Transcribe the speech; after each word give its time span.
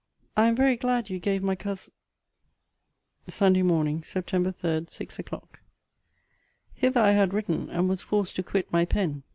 I 0.35 0.47
am 0.47 0.55
very 0.55 0.77
glad 0.77 1.11
you 1.11 1.19
gave 1.19 1.43
my 1.43 1.53
cous 1.53 1.91
SUNDAY 3.27 3.61
MORNING, 3.61 4.01
SEPT. 4.01 4.31
3, 4.55 4.85
SIX 4.89 5.19
O'CLOCK. 5.19 5.59
Hither 6.73 6.99
I 6.99 7.11
had 7.11 7.35
written, 7.35 7.69
and 7.69 7.87
was 7.87 8.01
forced 8.01 8.35
to 8.37 8.41
quit 8.41 8.71
my 8.73 8.83
pen. 8.83 9.21